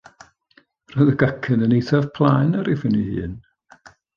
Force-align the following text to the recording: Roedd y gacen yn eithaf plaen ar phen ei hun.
Roedd 0.93 1.11
y 1.11 1.15
gacen 1.23 1.67
yn 1.67 1.75
eithaf 1.81 2.09
plaen 2.17 2.59
ar 2.63 2.73
phen 2.81 2.99
ei 3.05 3.07
hun. 3.15 3.41